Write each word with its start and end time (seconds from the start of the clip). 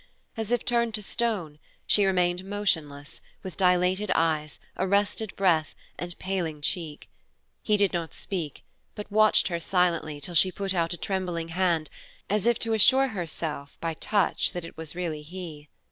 As 0.35 0.51
if 0.51 0.65
turned 0.65 0.95
to 0.95 1.03
stone, 1.03 1.59
she 1.85 2.07
remained 2.07 2.43
motionless, 2.43 3.21
with 3.43 3.55
dilated 3.55 4.09
eyes, 4.15 4.59
arrested 4.75 5.31
breath, 5.35 5.75
and 5.99 6.17
paling 6.17 6.59
cheek. 6.59 7.07
He 7.61 7.77
did 7.77 7.93
not 7.93 8.15
speak 8.15 8.63
but 8.95 9.11
watched 9.11 9.49
her 9.49 9.59
silently 9.59 10.19
till 10.19 10.33
she 10.33 10.51
put 10.51 10.73
out 10.73 10.95
a 10.95 10.97
trembling 10.97 11.49
hand, 11.49 11.87
as 12.31 12.47
if 12.47 12.57
to 12.65 12.73
assure 12.73 13.09
herself 13.09 13.77
by 13.79 13.93
touch 13.93 14.53
that 14.53 14.65
it 14.65 14.75
was 14.75 14.95
really 14.95 15.21
he. 15.21 15.69